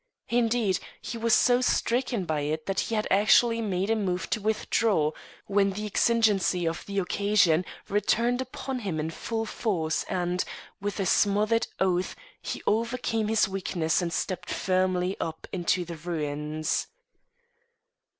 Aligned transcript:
Indeed, 0.29 0.79
he 0.99 1.15
was 1.19 1.31
so 1.35 1.61
stricken 1.61 2.25
by 2.25 2.39
it 2.41 2.65
that 2.65 2.79
he 2.79 2.95
had 2.95 3.07
actually 3.11 3.61
made 3.61 3.91
a 3.91 3.95
move 3.95 4.31
to 4.31 4.41
withdraw, 4.41 5.11
when 5.45 5.69
the 5.69 5.85
exigency 5.85 6.67
of 6.67 6.83
the 6.87 6.97
occasion 6.97 7.63
returned 7.87 8.41
upon 8.41 8.79
him 8.79 8.99
in 8.99 9.11
full 9.11 9.45
force, 9.45 10.03
and, 10.05 10.43
with 10.81 10.99
a 10.99 11.05
smothered 11.05 11.67
oath, 11.79 12.15
he 12.41 12.63
overcame 12.65 13.27
his 13.27 13.47
weakness 13.47 14.01
and 14.01 14.11
stepped 14.11 14.49
firmly 14.49 15.15
up 15.19 15.45
into 15.53 15.85
the 15.85 15.97
ruins. 15.97 16.87